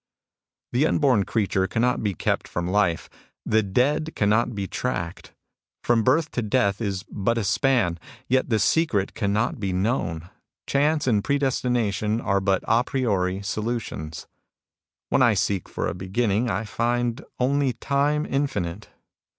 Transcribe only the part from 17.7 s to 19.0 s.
time infinite.